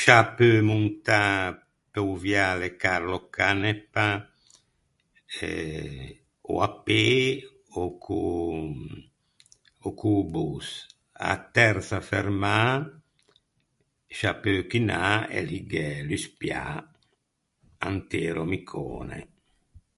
Sciâ 0.00 0.18
peu 0.36 0.54
montâ 0.68 1.20
pe-o 1.92 2.12
viale 2.22 2.68
Carlo 2.82 3.18
Canepa 3.34 4.06
eh 5.48 6.06
ò 6.50 6.52
à 6.68 6.68
pê 6.84 7.04
ò 7.82 7.82
con 8.04 8.62
ò 9.86 9.88
co-o 10.00 10.22
bus. 10.32 10.66
A-a 11.28 11.36
tersa 11.54 11.98
fermâ 12.10 12.56
sciâ 14.16 14.32
peu 14.42 14.58
chinâ 14.70 15.00
e 15.36 15.38
lì 15.48 15.58
gh’é 15.70 15.88
l’uspiâ 16.06 16.62
Antero 17.88 18.42
Micone. 18.50 19.18